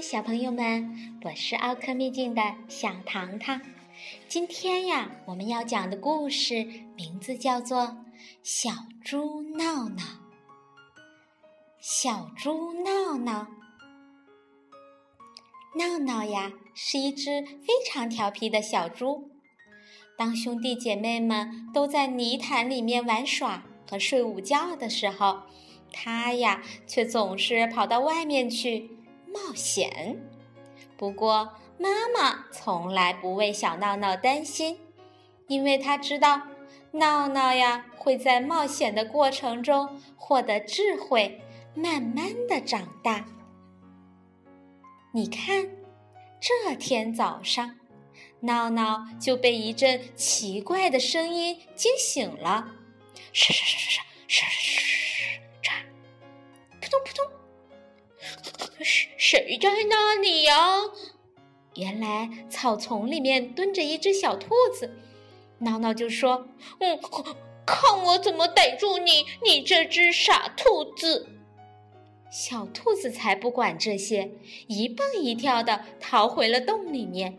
[0.00, 3.60] 小朋友们，我是奥克秘境的小糖糖。
[4.28, 6.64] 今天呀，我们要讲的故事
[6.94, 7.82] 名字叫做
[8.44, 8.70] 《小
[9.02, 9.96] 猪闹闹》。
[11.80, 13.48] 小猪闹闹，
[15.76, 19.30] 闹闹呀，是一只非常调皮的小猪。
[20.16, 25.42] 当兄弟姐妹们都在泥潭里面玩耍和睡午觉的时候，
[25.92, 28.90] 它呀，却总是跑到外面去。
[29.32, 30.20] 冒险。
[30.96, 34.78] 不过，妈妈从来不为小闹闹担心，
[35.46, 36.42] 因为她知道
[36.92, 41.40] 闹闹呀会在冒险的过程中获得智慧，
[41.74, 43.26] 慢慢的长大。
[45.12, 45.68] 你看，
[46.40, 47.78] 这天早上，
[48.40, 52.74] 闹闹就被一阵奇怪的声音惊醒了，
[53.32, 54.80] 唰唰唰唰唰唰
[55.62, 55.72] 唰，
[56.80, 57.37] 扑通扑通，
[58.80, 60.54] 谁谁在那里呀？
[61.74, 64.96] 原来草丛里面蹲着一只小兔子，
[65.58, 66.48] 闹闹就说
[66.80, 66.98] ：“嗯，
[67.64, 71.28] 看我怎么逮住你，你这只傻兔子！”
[72.30, 74.32] 小兔子才不管这些，
[74.66, 77.38] 一蹦一跳的逃回了洞里面。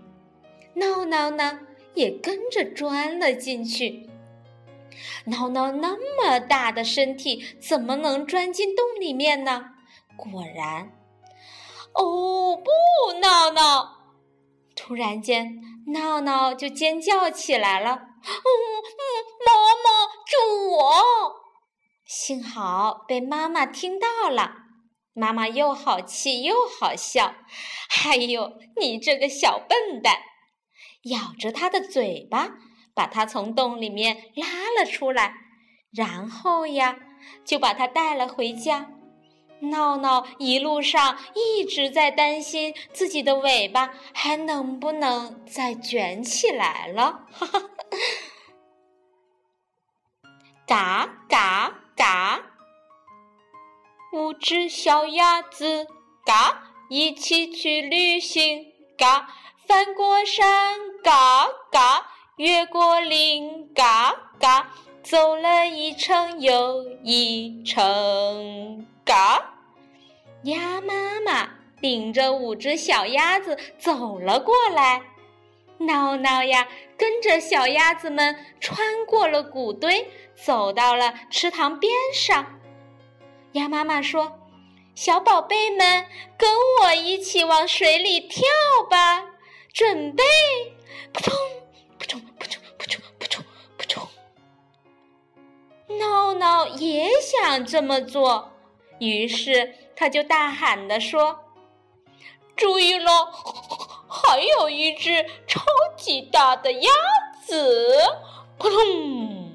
[0.75, 1.59] 闹闹呢，
[1.93, 4.07] 也跟着钻了进去。
[5.25, 9.71] 闹闹那么大的身体，怎么能钻进洞里面呢？
[10.15, 10.91] 果然。
[11.95, 13.97] 哦不，闹闹！
[14.75, 15.59] 突然间，
[15.93, 17.91] 闹闹就尖叫起来了。
[17.91, 18.45] 哦，
[19.45, 20.93] 妈妈救我！
[22.05, 24.53] 幸好被妈妈听到了，
[25.13, 27.35] 妈妈又好气又好笑。
[28.05, 30.17] 哎呦，你这个小笨蛋！
[31.03, 32.51] 咬着他的嘴巴，
[32.93, 35.33] 把他从洞里面拉了出来，
[35.91, 36.97] 然后呀，
[37.45, 38.91] 就把他带了回家。
[39.61, 47.25] 闹闹一路上一直在担心自己的尾巴还能不能再卷起来了。
[50.65, 52.41] 嘎嘎嘎，
[54.13, 55.87] 五只小鸭子
[56.25, 58.65] 嘎一起去旅行，
[58.97, 59.27] 嘎
[59.67, 64.71] 翻过山，嘎嘎越过岭，嘎嘎
[65.03, 68.85] 走了一程又一程。
[69.03, 69.55] 嘎，
[70.43, 71.49] 鸭妈妈
[71.81, 75.01] 领着五只小鸭子走了过来。
[75.79, 76.67] 闹闹呀，
[76.97, 82.59] 跟着小鸭子们穿过了谷堆，走到了池塘边上。
[83.53, 84.39] 鸭妈妈说
[84.93, 86.05] ：“小宝贝们，
[86.37, 86.49] 跟
[86.81, 88.43] 我一起往水里跳
[88.89, 89.25] 吧！
[89.71, 90.23] 准备，
[91.13, 91.33] 扑通，
[91.97, 92.38] 扑通，扑通，扑通，
[95.97, 98.51] 闹闹也想这么做。
[98.99, 101.39] 于是他就大喊地说
[102.55, 103.31] ：“注意了，
[104.07, 105.61] 还有一只超
[105.95, 106.91] 级大的鸭
[107.45, 107.97] 子！”
[108.59, 109.53] 扑通，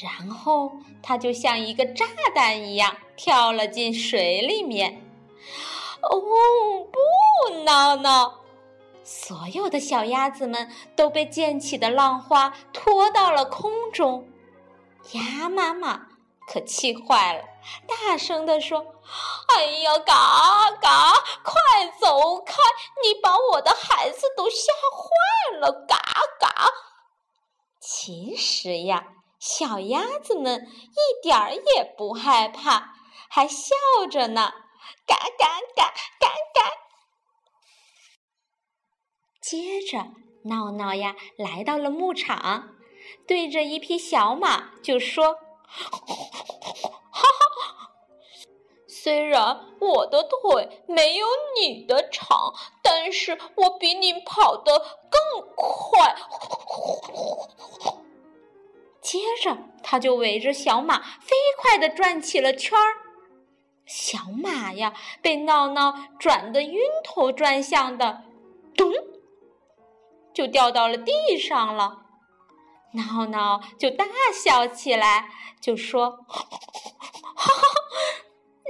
[0.00, 5.04] 然后他就像一个炸弹一样跳了进水里面。
[6.00, 6.10] 哦，
[6.92, 8.36] 不，闹闹！
[9.02, 14.28] 所有的小鸭子们都被溅起的浪花拖到了空中。
[15.12, 16.06] 鸭妈妈。
[16.46, 17.44] 可气坏了，
[17.86, 18.84] 大声地说
[19.54, 21.12] ：“哎呀，嘎嘎，
[21.44, 22.54] 快走开！
[23.04, 25.70] 你把我的孩子都吓坏了！
[25.86, 25.96] 嘎
[26.40, 26.72] 嘎。”
[27.78, 29.06] 其实呀，
[29.38, 32.94] 小鸭子们一点儿也不害怕，
[33.28, 33.76] 还笑
[34.10, 34.52] 着呢，
[35.06, 36.70] 嘎嘎嘎嘎嘎。
[39.40, 39.98] 接着，
[40.46, 42.70] 闹闹呀来到了牧场，
[43.26, 45.38] 对着一匹小马就说。
[45.72, 45.88] 哈
[47.12, 47.90] 哈，
[48.88, 51.26] 虽然我的腿没有
[51.56, 55.20] 你的长，但是我比你跑得更
[55.54, 56.16] 快。
[59.00, 62.96] 接着，他就围着小马飞快地转起了圈儿。
[63.86, 64.92] 小马呀，
[65.22, 68.24] 被闹闹转得晕头转向的，
[68.76, 68.92] 咚，
[70.34, 72.06] 就掉到了地上了。
[72.92, 75.28] 闹闹就大笑起来，
[75.60, 76.44] 就说：“哈
[77.34, 77.52] 哈，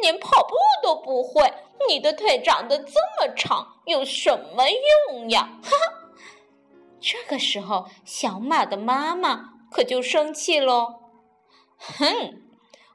[0.03, 1.53] 连跑步都不会，
[1.89, 4.65] 你的腿长得这么长，有什么
[5.09, 5.93] 用呀？” 哈哈。
[7.01, 11.01] 这个时候，小马的妈妈可就生气喽
[11.79, 12.43] ：“哼，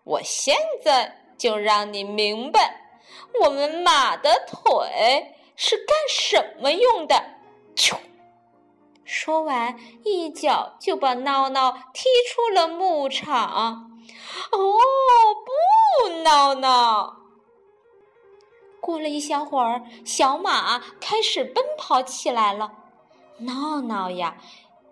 [0.04, 3.00] 我现在就让你明白，
[3.42, 7.16] 我们马的腿是干什么用的。”
[7.76, 7.98] 啾。
[9.06, 13.92] 说完，一脚就把闹闹踢出了牧场。
[14.52, 14.58] 哦，
[15.46, 17.18] 不，闹闹！
[18.82, 22.72] 过了一小会儿，小马开始奔跑起来了。
[23.40, 24.38] 闹闹呀，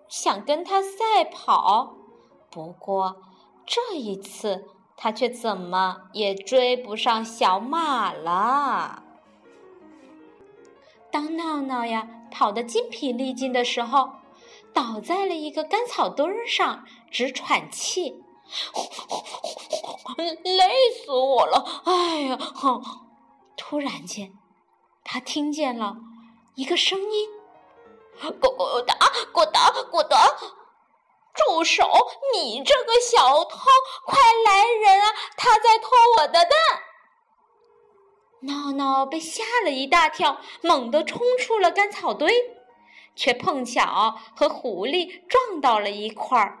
[0.08, 1.94] 想跟他赛跑，
[2.50, 3.16] 不过
[3.66, 9.02] 这一次他却怎么也追不上小马了。
[11.10, 14.10] 当闹闹呀跑得筋疲力尽的时候，
[14.74, 18.20] 倒在了一个干草堆儿上，直喘气。
[20.16, 21.82] 累死我了！
[21.84, 22.82] 哎呀，哼！
[23.56, 24.32] 突然间，
[25.04, 25.94] 他听见了
[26.56, 27.28] 一个声音
[28.40, 28.96] ：“果果达，
[29.32, 30.36] 果达，果达！
[31.34, 31.88] 住手！
[32.34, 33.58] 你这个小偷，
[34.04, 35.12] 快来人啊！
[35.36, 35.88] 他在偷
[36.18, 36.50] 我的蛋！”
[38.46, 42.32] 闹闹被吓了一大跳，猛地冲出了干草堆，
[43.16, 46.58] 却碰巧和狐狸撞到了一块儿。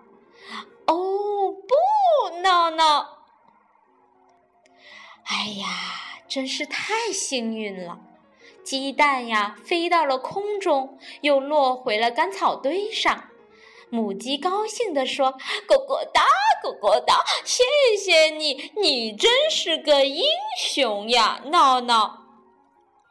[0.86, 3.18] 哦，不，闹闹！
[5.24, 5.66] 哎呀，
[6.28, 8.00] 真是太幸运了！
[8.62, 13.24] 鸡蛋呀，飞到了空中，又落回了干草堆上。
[13.94, 15.30] 母鸡高兴地说
[15.68, 16.20] ：“果果哒，
[16.60, 17.62] 果果哒，谢
[17.96, 20.24] 谢你，你真是个英
[20.58, 22.24] 雄呀，闹闹。”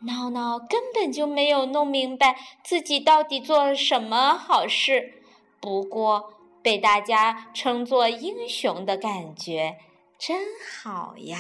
[0.05, 2.35] 闹闹根本就没有弄明白
[2.65, 5.23] 自己到底做了什么好事，
[5.61, 9.77] 不过被大家称作英雄的感觉
[10.19, 10.37] 真
[10.81, 11.39] 好呀。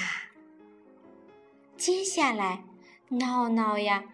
[1.75, 2.63] 接下来，
[3.09, 4.05] 闹闹呀，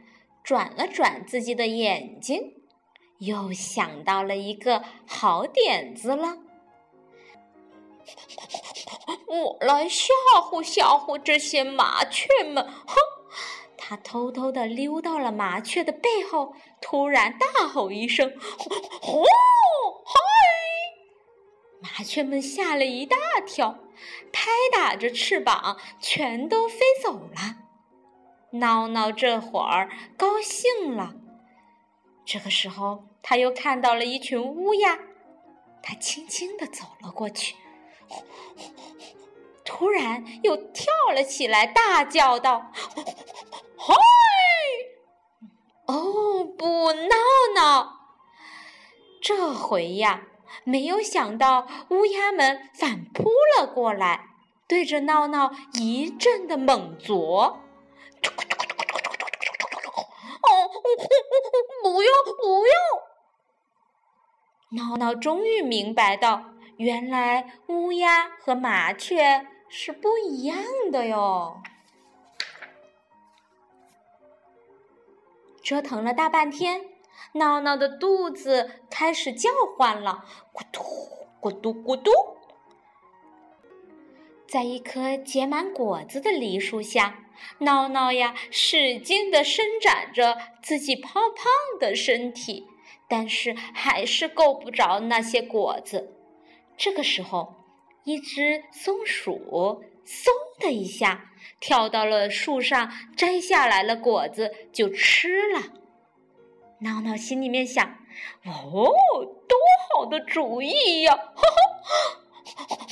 [0.43, 2.58] 转了转自己的眼睛，
[3.19, 6.37] 又想到了一个好点子了。
[9.27, 12.65] 我来吓唬吓唬这些麻雀们！
[12.65, 12.95] 哼！
[13.77, 18.29] 他偷偷的溜到了麻雀的背后，突然大吼一声
[19.01, 19.23] ：“哦，
[20.05, 20.13] 嗨！”
[21.81, 23.79] 麻雀们吓了一大跳。
[24.31, 27.57] 拍打着翅膀，全都飞走了。
[28.53, 31.13] 闹闹这会儿高兴了。
[32.31, 34.99] 这个时候，他又看到了一群乌鸦，
[35.81, 37.55] 他轻轻地走了过去，
[39.65, 42.71] 突然又跳了起来，大叫道
[43.75, 43.95] ：“嗨！”
[45.91, 47.15] 哦，不，闹
[47.55, 47.99] 闹，
[49.19, 50.27] 这回呀。
[50.63, 54.27] 没有想到，乌鸦们反扑了过来，
[54.67, 57.63] 对着闹闹一阵的猛啄。
[61.81, 62.75] 不用不用！
[64.71, 66.43] 闹闹终于明白到，
[66.77, 70.57] 原来乌鸦和麻雀是不一样
[70.91, 71.61] 的哟。
[75.63, 76.85] 折腾了大半天。
[77.33, 80.81] 闹闹的肚子开始叫唤了，咕嘟
[81.39, 82.11] 咕嘟咕嘟。
[84.49, 87.23] 在一棵结满果子的梨树下，
[87.59, 91.45] 闹闹呀使劲地伸展着自己胖胖
[91.79, 92.65] 的身体，
[93.07, 96.15] 但是还是够不着那些果子。
[96.75, 97.57] 这个时候，
[98.05, 100.29] 一只松鼠嗖
[100.59, 101.29] 的一下
[101.59, 105.61] 跳到了树上，摘下来了果子就吃了。
[106.79, 107.99] 闹闹心里面想
[108.45, 108.91] ：“哦，
[109.47, 109.57] 多
[109.93, 111.43] 好的主意呀！”哈
[112.55, 112.87] 哈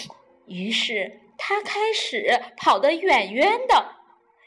[0.45, 3.95] 于是他开始跑得远远的，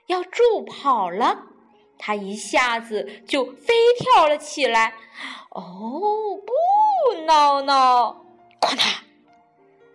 [0.07, 1.47] 要助跑了。
[1.99, 4.95] 他一下子就飞跳了起来。
[5.51, 5.61] 哦，
[6.47, 8.25] 不，闹闹！
[8.61, 8.87] 哐当！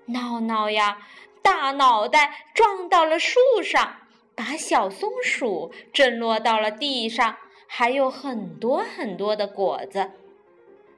[0.06, 1.00] 闹闹呀，
[1.42, 3.98] 大脑袋撞到了树上，
[4.36, 7.38] 把小松鼠震落到了地上。
[7.68, 10.12] 还有很多很多的果子，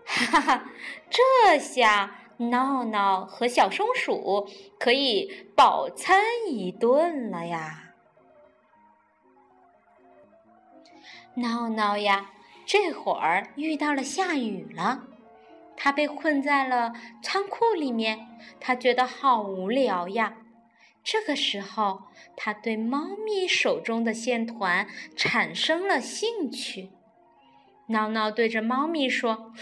[0.05, 0.65] 哈哈！
[1.09, 4.47] 这下闹闹和小松鼠
[4.79, 7.93] 可以饱餐一顿了呀！
[11.35, 12.31] 闹闹呀，
[12.65, 15.03] 这会儿遇到了下雨了，
[15.75, 18.27] 他被困在了仓库里面，
[18.59, 20.37] 他觉得好无聊呀。
[21.03, 22.03] 这个时候，
[22.35, 26.91] 他对猫咪手中的线团产生了兴趣。
[27.87, 29.53] 闹闹对着猫咪说：“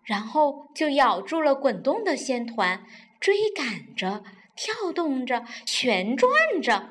[0.03, 2.85] 然后就咬住了滚动的线团，
[3.19, 4.23] 追赶着、
[4.55, 6.31] 跳动着、旋转
[6.61, 6.89] 着。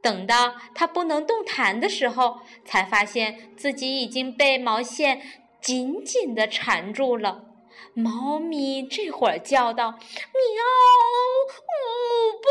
[0.00, 5.20] 等到它不能动弹的时候，才发现自己已经被毛线
[5.60, 7.44] 紧紧地缠住了。
[7.94, 9.98] 猫咪这会儿叫道：“喵！
[11.58, 12.48] 呜不，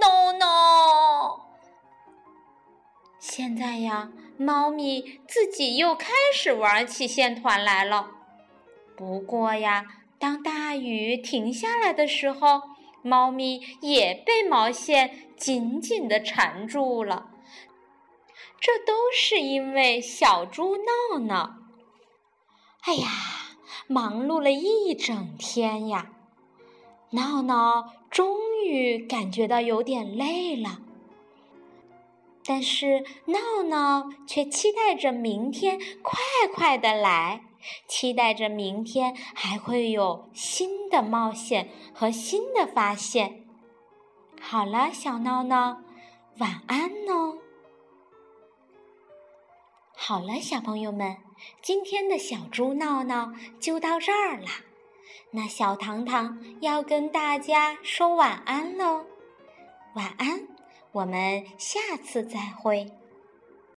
[0.00, 1.40] 闹闹！”
[3.26, 8.10] 现在呀，猫咪自己又开始玩起线团来了。
[8.94, 9.86] 不过呀，
[10.18, 12.60] 当大雨停下来的时候，
[13.00, 17.30] 猫咪也被毛线紧紧地缠住了。
[18.60, 21.56] 这都是因为小猪闹闹。
[22.82, 23.08] 哎呀，
[23.86, 26.12] 忙碌了一整天呀，
[27.12, 30.82] 闹闹终于感觉到有点累了。
[32.46, 36.18] 但是闹闹却期待着明天快
[36.52, 37.42] 快的来，
[37.88, 43.46] 期待着明天还会有新的冒险和新的发现。
[44.40, 45.82] 好了，小闹闹，
[46.38, 47.38] 晚安哦。
[49.96, 51.16] 好了，小朋友们，
[51.62, 54.48] 今天的小猪闹闹就到这儿了。
[55.30, 59.06] 那小糖糖要跟大家说晚安喽，
[59.94, 60.53] 晚安。
[60.94, 62.88] 我们下次再会。